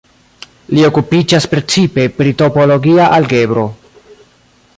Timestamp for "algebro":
3.19-3.71